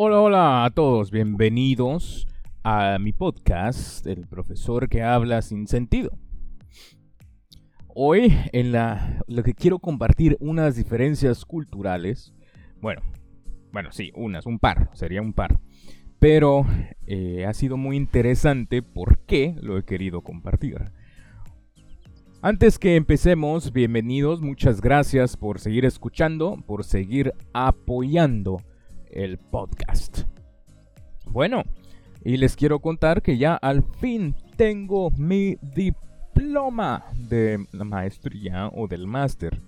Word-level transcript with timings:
Hola, 0.00 0.20
hola 0.20 0.64
a 0.64 0.70
todos, 0.70 1.10
bienvenidos 1.10 2.28
a 2.62 2.98
mi 3.00 3.12
podcast, 3.12 4.06
El 4.06 4.28
profesor 4.28 4.88
que 4.88 5.02
habla 5.02 5.42
sin 5.42 5.66
sentido. 5.66 6.12
Hoy 7.88 8.32
en 8.52 8.70
la, 8.70 9.24
lo 9.26 9.42
que 9.42 9.54
quiero 9.54 9.80
compartir 9.80 10.36
unas 10.38 10.76
diferencias 10.76 11.44
culturales, 11.44 12.32
bueno, 12.80 13.02
bueno, 13.72 13.90
sí, 13.90 14.12
unas, 14.14 14.46
un 14.46 14.60
par, 14.60 14.88
sería 14.92 15.20
un 15.20 15.32
par. 15.32 15.58
Pero 16.20 16.64
eh, 17.08 17.44
ha 17.44 17.52
sido 17.52 17.76
muy 17.76 17.96
interesante 17.96 18.82
porque 18.82 19.56
lo 19.60 19.78
he 19.78 19.84
querido 19.84 20.20
compartir. 20.20 20.92
Antes 22.40 22.78
que 22.78 22.94
empecemos, 22.94 23.72
bienvenidos, 23.72 24.42
muchas 24.42 24.80
gracias 24.80 25.36
por 25.36 25.58
seguir 25.58 25.84
escuchando, 25.84 26.56
por 26.68 26.84
seguir 26.84 27.34
apoyando 27.52 28.58
el 29.10 29.38
podcast. 29.38 30.22
Bueno, 31.26 31.62
y 32.24 32.36
les 32.36 32.56
quiero 32.56 32.80
contar 32.80 33.22
que 33.22 33.38
ya 33.38 33.54
al 33.54 33.82
fin 34.00 34.34
tengo 34.56 35.10
mi 35.10 35.56
diploma 35.74 37.04
de 37.16 37.66
maestría 37.72 38.68
o 38.68 38.88
del 38.88 39.06
máster. 39.06 39.60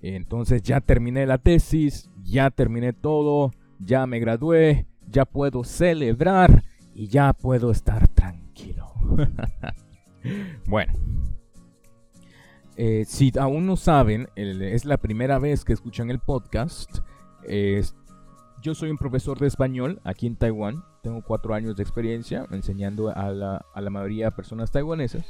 Entonces 0.00 0.62
ya 0.62 0.80
terminé 0.80 1.26
la 1.26 1.38
tesis, 1.38 2.10
ya 2.22 2.50
terminé 2.50 2.92
todo, 2.92 3.50
ya 3.78 4.06
me 4.06 4.20
gradué, 4.20 4.86
ya 5.08 5.24
puedo 5.24 5.64
celebrar 5.64 6.62
y 6.94 7.08
ya 7.08 7.32
puedo 7.32 7.70
estar 7.70 8.08
tranquilo. 8.08 8.92
bueno, 10.66 10.92
eh, 12.76 13.04
si 13.06 13.32
aún 13.38 13.66
no 13.66 13.76
saben, 13.76 14.28
es 14.36 14.84
la 14.84 14.98
primera 14.98 15.38
vez 15.38 15.64
que 15.64 15.72
escuchan 15.72 16.10
el 16.10 16.20
podcast. 16.20 16.98
Yo 18.62 18.74
soy 18.74 18.90
un 18.90 18.98
profesor 18.98 19.38
de 19.38 19.46
español 19.46 20.00
aquí 20.04 20.26
en 20.26 20.36
Taiwán. 20.36 20.82
Tengo 21.02 21.22
cuatro 21.22 21.54
años 21.54 21.76
de 21.76 21.82
experiencia 21.82 22.46
enseñando 22.50 23.08
a 23.08 23.30
la, 23.30 23.64
a 23.74 23.80
la 23.80 23.90
mayoría 23.90 24.26
de 24.26 24.32
personas 24.32 24.70
taiwanesas. 24.70 25.24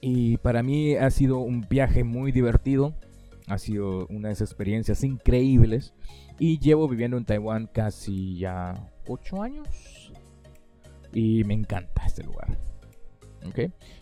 Y 0.00 0.36
para 0.38 0.62
mí 0.62 0.96
ha 0.96 1.10
sido 1.10 1.38
un 1.38 1.66
viaje 1.68 2.04
muy 2.04 2.32
divertido. 2.32 2.94
Ha 3.46 3.58
sido 3.58 4.06
unas 4.08 4.40
experiencias 4.40 5.04
increíbles. 5.04 5.94
Y 6.38 6.58
llevo 6.58 6.88
viviendo 6.88 7.16
en 7.16 7.24
Taiwán 7.24 7.68
casi 7.72 8.38
ya 8.38 8.90
ocho 9.06 9.42
años. 9.42 10.12
Y 11.12 11.44
me 11.44 11.54
encanta 11.54 12.04
este 12.06 12.24
lugar. 12.24 12.58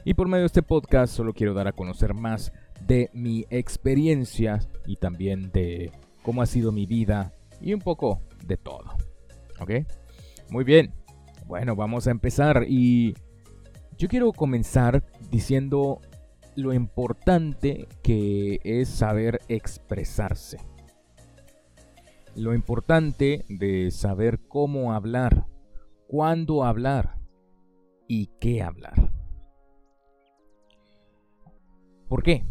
Y 0.05 0.15
por 0.15 0.29
medio 0.29 0.43
de 0.43 0.47
este 0.47 0.63
podcast 0.63 1.15
solo 1.15 1.33
quiero 1.33 1.55
dar 1.55 1.67
a 1.69 1.73
conocer 1.73 2.15
más 2.15 2.53
de 2.87 3.11
mi 3.13 3.47
experiencia 3.51 4.61
y 4.87 4.97
también 4.97 5.51
de 5.53 5.93
cómo 6.23 6.43
ha 6.43 6.47
sido 6.47 6.73
mi 6.73 6.87
vida 6.87 7.33
y 7.61 7.75
un 7.75 7.81
poco 7.81 8.21
de 8.45 8.57
todo. 8.57 8.97
¿Ok? 9.61 9.71
Muy 10.51 10.65
bien. 10.65 10.93
Bueno, 11.47 11.77
vamos 11.77 12.07
a 12.07 12.11
empezar 12.11 12.65
y 12.69 13.15
yo 13.99 14.09
quiero 14.09 14.33
comenzar 14.33 15.05
diciendo 15.31 16.01
lo 16.57 16.73
importante 16.73 17.89
que 18.03 18.61
es 18.65 18.89
saber 18.89 19.41
expresarse. 19.49 20.59
Lo 22.37 22.55
importante 22.55 23.45
de 23.49 23.91
saber 23.91 24.41
cómo 24.47 24.93
hablar, 24.93 25.47
cuándo 26.07 26.65
hablar 26.65 27.19
y 28.07 28.27
qué 28.41 28.63
hablar. 28.63 29.13
¿Por 32.09 32.23
qué? 32.23 32.45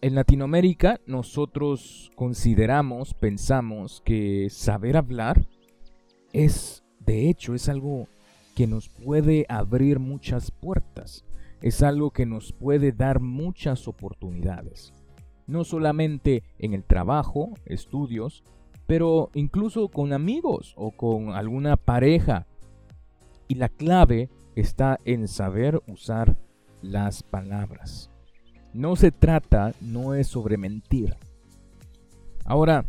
En 0.00 0.14
Latinoamérica 0.14 1.00
nosotros 1.06 2.12
consideramos, 2.14 3.14
pensamos 3.14 4.00
que 4.04 4.48
saber 4.48 4.96
hablar 4.96 5.44
es, 6.32 6.84
de 7.00 7.28
hecho, 7.28 7.52
es 7.54 7.68
algo 7.68 8.06
que 8.54 8.68
nos 8.68 8.88
puede 8.88 9.44
abrir 9.48 9.98
muchas 9.98 10.52
puertas, 10.52 11.24
es 11.62 11.82
algo 11.82 12.12
que 12.12 12.26
nos 12.26 12.52
puede 12.52 12.92
dar 12.92 13.18
muchas 13.18 13.88
oportunidades. 13.88 14.92
No 15.48 15.64
solamente 15.64 16.44
en 16.60 16.74
el 16.74 16.84
trabajo, 16.84 17.54
estudios, 17.66 18.44
pero 18.86 19.30
incluso 19.34 19.88
con 19.88 20.12
amigos 20.12 20.74
o 20.76 20.92
con 20.92 21.30
alguna 21.30 21.76
pareja. 21.76 22.46
Y 23.48 23.56
la 23.56 23.68
clave 23.68 24.28
está 24.54 25.00
en 25.04 25.26
saber 25.26 25.82
usar 25.88 26.36
las 26.82 27.24
palabras. 27.24 28.12
No 28.72 28.96
se 28.96 29.10
trata, 29.10 29.74
no 29.80 30.14
es 30.14 30.28
sobre 30.28 30.56
mentir. 30.56 31.16
Ahora, 32.44 32.84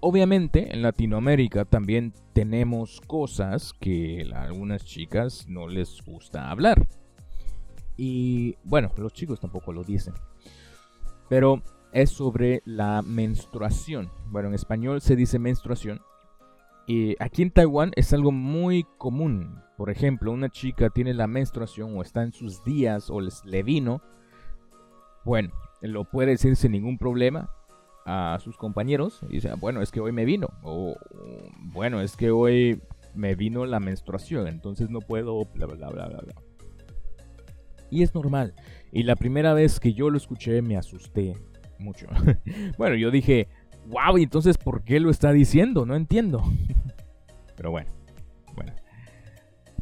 obviamente 0.00 0.72
en 0.72 0.82
Latinoamérica 0.82 1.64
también 1.64 2.12
tenemos 2.32 3.00
cosas 3.00 3.72
que 3.80 4.30
a 4.34 4.42
algunas 4.42 4.84
chicas 4.84 5.46
no 5.48 5.68
les 5.68 6.02
gusta 6.04 6.50
hablar. 6.50 6.86
Y 7.96 8.56
bueno, 8.64 8.90
los 8.96 9.12
chicos 9.12 9.40
tampoco 9.40 9.72
lo 9.72 9.84
dicen. 9.84 10.14
Pero 11.28 11.62
es 11.92 12.10
sobre 12.10 12.62
la 12.66 13.02
menstruación. 13.02 14.10
Bueno, 14.30 14.48
en 14.48 14.54
español 14.54 15.00
se 15.00 15.16
dice 15.16 15.38
menstruación. 15.38 16.00
Y 16.86 17.16
aquí 17.18 17.42
en 17.42 17.50
Taiwán 17.50 17.92
es 17.96 18.12
algo 18.12 18.30
muy 18.30 18.84
común. 18.98 19.62
Por 19.76 19.90
ejemplo, 19.90 20.32
una 20.32 20.50
chica 20.50 20.90
tiene 20.90 21.14
la 21.14 21.26
menstruación 21.26 21.96
o 21.96 22.02
está 22.02 22.22
en 22.22 22.32
sus 22.32 22.62
días 22.62 23.08
o 23.10 23.20
les 23.20 23.44
le 23.44 23.62
vino 23.62 24.02
bueno, 25.24 25.50
lo 25.80 26.04
puede 26.04 26.30
decir 26.30 26.56
sin 26.56 26.72
ningún 26.72 26.98
problema 26.98 27.50
a 28.06 28.38
sus 28.40 28.56
compañeros 28.56 29.20
y 29.28 29.34
dice, 29.34 29.52
bueno, 29.54 29.80
es 29.80 29.90
que 29.90 30.00
hoy 30.00 30.12
me 30.12 30.24
vino, 30.24 30.48
o 30.62 30.96
bueno, 31.72 32.00
es 32.00 32.16
que 32.16 32.30
hoy 32.30 32.80
me 33.14 33.34
vino 33.34 33.64
la 33.66 33.80
menstruación, 33.80 34.46
entonces 34.48 34.90
no 34.90 35.00
puedo, 35.00 35.44
bla, 35.46 35.66
bla, 35.66 35.88
bla, 35.88 36.06
bla, 36.08 36.20
bla. 36.20 36.34
Y 37.90 38.02
es 38.02 38.14
normal. 38.14 38.54
Y 38.92 39.04
la 39.04 39.16
primera 39.16 39.54
vez 39.54 39.78
que 39.78 39.92
yo 39.92 40.10
lo 40.10 40.16
escuché 40.16 40.60
me 40.62 40.76
asusté 40.76 41.34
mucho. 41.78 42.06
bueno, 42.78 42.96
yo 42.96 43.10
dije, 43.10 43.48
wow, 43.86 44.18
¿y 44.18 44.24
entonces 44.24 44.58
por 44.58 44.84
qué 44.84 45.00
lo 45.00 45.10
está 45.10 45.32
diciendo? 45.32 45.86
No 45.86 45.94
entiendo. 45.94 46.42
Pero 47.56 47.70
bueno, 47.70 47.90
bueno. 48.54 48.72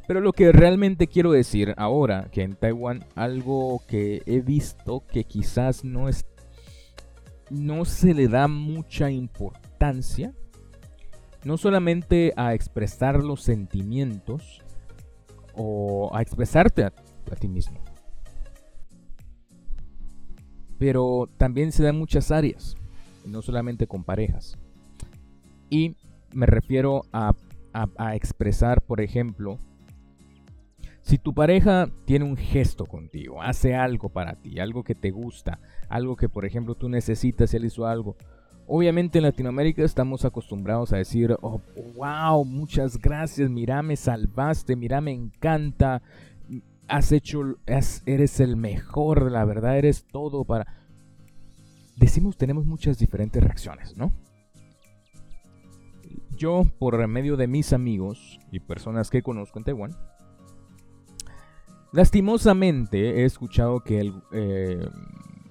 Pero 0.06 0.20
lo 0.20 0.32
que 0.32 0.52
realmente 0.52 1.06
quiero 1.06 1.32
decir 1.32 1.74
ahora, 1.76 2.28
que 2.32 2.42
en 2.42 2.56
Taiwán 2.56 3.04
algo 3.14 3.82
que 3.86 4.22
he 4.26 4.40
visto 4.40 5.04
que 5.06 5.24
quizás 5.24 5.84
no 5.84 6.08
es 6.08 6.24
no 7.50 7.84
se 7.84 8.14
le 8.14 8.28
da 8.28 8.48
mucha 8.48 9.10
importancia, 9.10 10.32
no 11.44 11.58
solamente 11.58 12.32
a 12.36 12.54
expresar 12.54 13.22
los 13.22 13.42
sentimientos 13.42 14.62
o 15.54 16.10
a 16.14 16.22
expresarte 16.22 16.84
a, 16.84 16.92
ti 17.38 17.48
mismo, 17.48 17.78
pero 20.78 21.28
también 21.36 21.72
se 21.72 21.82
da 21.82 21.90
en 21.90 21.98
muchas 21.98 22.30
áreas, 22.30 22.74
no 23.26 23.42
solamente 23.42 23.86
con 23.86 24.02
parejas. 24.02 24.58
Y 25.68 25.96
me 26.32 26.46
refiero 26.46 27.04
a, 27.12 27.34
a 27.74 28.16
expresar, 28.16 28.82
por 28.82 29.00
ejemplo, 29.00 29.58
si 31.02 31.18
tu 31.18 31.34
pareja 31.34 31.90
tiene 32.04 32.24
un 32.24 32.36
gesto 32.36 32.86
contigo, 32.86 33.42
hace 33.42 33.74
algo 33.74 34.08
para 34.08 34.36
ti, 34.36 34.58
algo 34.58 34.84
que 34.84 34.94
te 34.94 35.10
gusta, 35.10 35.58
algo 35.88 36.16
que 36.16 36.28
por 36.28 36.46
ejemplo 36.46 36.74
tú 36.74 36.88
necesitas 36.88 37.52
él 37.54 37.64
hizo 37.64 37.86
algo, 37.86 38.16
obviamente 38.66 39.18
en 39.18 39.24
Latinoamérica 39.24 39.82
estamos 39.82 40.24
acostumbrados 40.24 40.92
a 40.92 40.96
decir, 40.96 41.36
oh, 41.42 41.60
wow, 41.96 42.44
muchas 42.44 42.98
gracias, 42.98 43.50
mira, 43.50 43.82
me 43.82 43.96
salvaste, 43.96 44.76
mira, 44.76 45.00
me 45.00 45.12
encanta, 45.12 46.02
has 46.88 47.12
hecho, 47.12 47.56
eres 47.66 48.40
el 48.40 48.56
mejor, 48.56 49.30
la 49.30 49.44
verdad, 49.44 49.78
eres 49.78 50.04
todo 50.04 50.44
para... 50.44 50.66
Decimos, 51.96 52.36
tenemos 52.36 52.64
muchas 52.64 52.98
diferentes 52.98 53.42
reacciones, 53.42 53.96
¿no? 53.96 54.12
Yo, 56.36 56.64
por 56.78 57.06
medio 57.06 57.36
de 57.36 57.46
mis 57.46 57.72
amigos 57.72 58.40
y 58.50 58.60
personas 58.60 59.10
que 59.10 59.22
conozco 59.22 59.58
en 59.58 59.64
Taiwán, 59.64 59.96
Lastimosamente 61.92 63.20
he 63.20 63.24
escuchado 63.24 63.80
que 63.80 64.12
eh, 64.32 64.88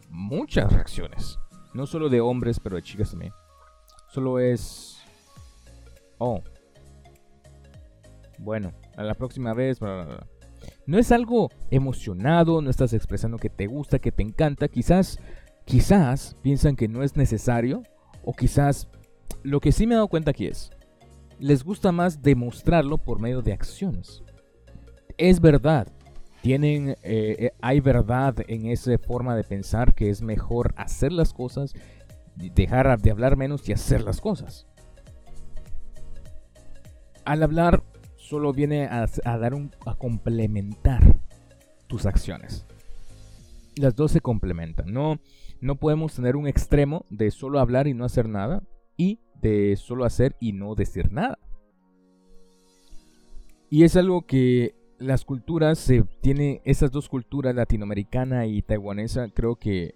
muchas 0.09 0.73
reacciones, 0.73 1.37
no 1.73 1.85
solo 1.85 2.09
de 2.09 2.19
hombres, 2.19 2.59
pero 2.59 2.75
de 2.75 2.81
chicas 2.81 3.11
también, 3.11 3.31
solo 4.09 4.39
es... 4.39 4.97
Oh. 6.17 6.41
Bueno, 8.39 8.73
a 8.97 9.03
la 9.03 9.13
próxima 9.13 9.53
vez... 9.53 9.79
No 10.85 10.97
es 10.97 11.11
algo 11.11 11.49
emocionado, 11.69 12.61
no 12.61 12.69
estás 12.69 12.93
expresando 12.93 13.37
que 13.37 13.49
te 13.49 13.67
gusta, 13.67 13.99
que 13.99 14.11
te 14.11 14.23
encanta, 14.23 14.67
quizás, 14.67 15.19
quizás 15.65 16.35
piensan 16.41 16.75
que 16.75 16.87
no 16.87 17.03
es 17.03 17.15
necesario, 17.15 17.83
o 18.23 18.33
quizás 18.33 18.87
lo 19.43 19.59
que 19.59 19.71
sí 19.71 19.87
me 19.87 19.93
he 19.93 19.97
dado 19.97 20.07
cuenta 20.07 20.31
aquí 20.31 20.47
es, 20.47 20.71
les 21.39 21.63
gusta 21.63 21.91
más 21.91 22.21
demostrarlo 22.21 22.97
por 22.97 23.19
medio 23.19 23.41
de 23.41 23.53
acciones. 23.53 24.23
Es 25.17 25.39
verdad, 25.39 25.87
tienen, 26.41 26.89
eh, 26.89 26.95
eh, 27.03 27.51
hay 27.61 27.79
verdad 27.79 28.35
en 28.47 28.65
esa 28.65 28.97
forma 28.97 29.35
de 29.35 29.43
pensar 29.43 29.93
que 29.93 30.09
es 30.09 30.21
mejor 30.21 30.73
hacer 30.75 31.11
las 31.11 31.33
cosas, 31.33 31.73
dejar 32.35 32.99
de 32.99 33.11
hablar 33.11 33.37
menos 33.37 33.67
y 33.69 33.73
hacer 33.73 34.01
las 34.01 34.19
cosas. 34.19 34.67
al 37.23 37.43
hablar 37.43 37.83
solo 38.17 38.51
viene 38.51 38.85
a, 38.85 39.05
dar 39.37 39.53
a 39.85 39.95
complementar 39.95 41.19
tus 41.87 42.05
acciones. 42.05 42.65
Las 43.75 43.95
dos 43.95 44.11
se 44.11 44.21
complementan. 44.21 44.91
No, 44.91 45.19
no 45.59 45.75
podemos 45.75 46.15
tener 46.15 46.35
un 46.35 46.47
extremo 46.47 47.05
de 47.09 47.29
solo 47.29 47.59
hablar 47.59 47.87
y 47.87 47.93
no 47.93 48.05
hacer 48.05 48.27
nada 48.27 48.63
y 48.97 49.19
de 49.41 49.75
solo 49.75 50.05
hacer 50.05 50.35
y 50.39 50.53
no 50.53 50.75
decir 50.75 51.11
nada. 51.11 51.37
Y 53.69 53.83
es 53.83 53.95
algo 53.95 54.25
que 54.25 54.75
las 55.01 55.25
culturas 55.25 55.79
se 55.79 56.03
tiene 56.21 56.61
esas 56.63 56.91
dos 56.91 57.09
culturas 57.09 57.55
latinoamericana 57.55 58.45
y 58.45 58.61
taiwanesa, 58.61 59.29
creo 59.33 59.55
que 59.55 59.95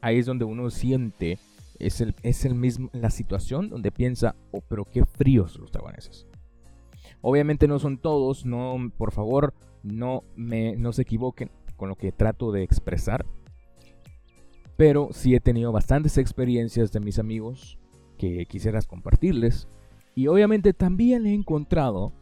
ahí 0.00 0.18
es 0.18 0.26
donde 0.26 0.44
uno 0.44 0.70
siente 0.70 1.38
es 1.78 2.02
el, 2.02 2.14
es 2.22 2.44
el 2.44 2.54
mismo 2.54 2.90
la 2.92 3.10
situación 3.10 3.70
donde 3.70 3.90
piensa, 3.90 4.36
"Oh, 4.52 4.60
pero 4.60 4.84
qué 4.84 5.04
fríos 5.06 5.58
los 5.58 5.72
taiwaneses." 5.72 6.26
Obviamente 7.22 7.66
no 7.66 7.78
son 7.78 7.98
todos, 7.98 8.44
no 8.44 8.76
por 8.96 9.12
favor, 9.12 9.54
no 9.82 10.22
me 10.36 10.76
no 10.76 10.92
se 10.92 11.02
equivoquen 11.02 11.50
con 11.76 11.88
lo 11.88 11.96
que 11.96 12.12
trato 12.12 12.52
de 12.52 12.62
expresar. 12.62 13.24
Pero 14.76 15.08
sí 15.12 15.34
he 15.34 15.40
tenido 15.40 15.72
bastantes 15.72 16.18
experiencias 16.18 16.92
de 16.92 17.00
mis 17.00 17.18
amigos 17.18 17.78
que 18.18 18.44
quisieras 18.44 18.86
compartirles 18.86 19.66
y 20.14 20.26
obviamente 20.26 20.74
también 20.74 21.26
he 21.26 21.32
encontrado 21.34 22.12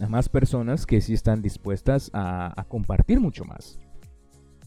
a 0.00 0.08
más 0.08 0.28
personas 0.28 0.86
que 0.86 1.00
sí 1.00 1.14
están 1.14 1.42
dispuestas 1.42 2.10
a, 2.14 2.64
compartir 2.68 3.20
mucho 3.20 3.44
más. 3.44 3.78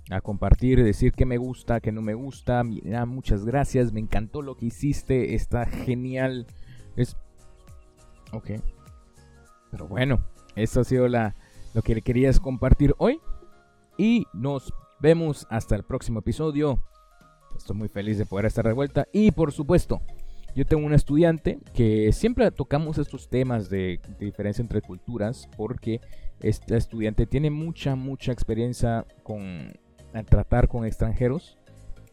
A 0.09 0.21
compartir, 0.21 0.83
decir 0.83 1.13
que 1.13 1.25
me 1.25 1.37
gusta, 1.37 1.79
que 1.79 1.91
no 1.91 2.01
me 2.01 2.13
gusta. 2.13 2.63
Mira, 2.63 3.05
muchas 3.05 3.45
gracias, 3.45 3.91
me 3.91 3.99
encantó 3.99 4.41
lo 4.41 4.55
que 4.55 4.67
hiciste, 4.67 5.33
está 5.33 5.65
genial. 5.65 6.45
Es. 6.95 7.15
Ok. 8.31 8.51
Pero 9.71 9.87
bueno, 9.87 10.23
eso 10.55 10.81
ha 10.81 10.83
sido 10.83 11.07
lo 11.07 11.81
que 11.83 11.95
le 11.95 12.01
querías 12.01 12.39
compartir 12.39 12.93
hoy. 12.97 13.19
Y 13.97 14.25
nos 14.33 14.73
vemos 14.99 15.47
hasta 15.49 15.75
el 15.75 15.83
próximo 15.83 16.19
episodio. 16.19 16.83
Estoy 17.55 17.75
muy 17.75 17.87
feliz 17.87 18.17
de 18.17 18.25
poder 18.25 18.45
estar 18.45 18.65
de 18.65 18.73
vuelta. 18.73 19.07
Y 19.13 19.31
por 19.31 19.51
supuesto, 19.51 20.01
yo 20.55 20.65
tengo 20.65 20.85
un 20.85 20.93
estudiante 20.93 21.59
que 21.73 22.11
siempre 22.11 22.49
tocamos 22.51 22.97
estos 22.97 23.29
temas 23.29 23.69
de, 23.69 23.99
diferencia 24.19 24.61
entre 24.61 24.81
culturas 24.81 25.49
porque 25.57 25.99
este 26.41 26.77
estudiante 26.77 27.25
tiene 27.25 27.49
mucha, 27.49 27.95
mucha 27.95 28.31
experiencia 28.31 29.05
con 29.23 29.73
tratar 30.29 30.67
con 30.67 30.85
extranjeros 30.85 31.57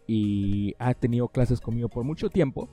y 0.06 0.74
ha 0.78 0.94
tenido 0.94 1.28
clases 1.28 1.60
conmigo 1.60 1.88
por 1.88 2.04
mucho 2.04 2.30
tiempo. 2.30 2.68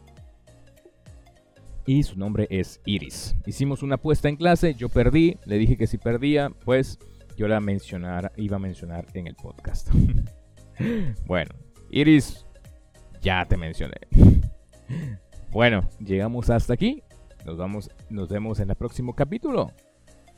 Y 1.86 2.04
su 2.04 2.18
nombre 2.18 2.48
es 2.50 2.82
Iris. 2.86 3.36
Hicimos 3.46 3.82
una 3.82 3.96
apuesta 3.96 4.28
en 4.28 4.36
clase, 4.36 4.74
yo 4.74 4.90
perdí, 4.90 5.38
le 5.46 5.58
dije 5.58 5.78
que 5.78 5.88
si 5.88 5.98
perdía, 5.98 6.50
pues 6.66 7.00
yo 7.38 7.48
la 7.48 7.60
mencionara, 7.60 8.32
iba 8.36 8.58
a 8.58 8.60
mencionar 8.60 9.06
en 9.14 9.28
el 9.28 9.36
podcast. 9.36 9.90
bueno, 11.26 11.52
Iris, 11.92 12.46
ya 13.22 13.46
te 13.46 13.56
mencioné. 13.56 13.98
Bueno, 15.52 15.88
llegamos 16.00 16.50
hasta 16.50 16.74
aquí. 16.74 17.04
Nos 17.46 17.58
vamos, 17.58 17.90
nos 18.10 18.30
vemos 18.30 18.60
en 18.60 18.70
el 18.70 18.76
próximo 18.76 19.14
capítulo. 19.16 19.72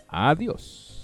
Adiós. 0.08 0.99